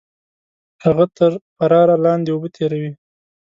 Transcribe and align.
هغه 0.83 1.05
تر 1.17 1.31
پراړه 1.57 1.95
لاندې 2.05 2.29
اوبه 2.33 2.49
تېروي 2.55 2.91